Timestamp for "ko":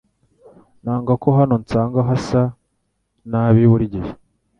1.21-1.27